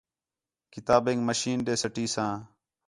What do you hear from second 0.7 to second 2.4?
کتابیک مشین ݙے سَٹی ساں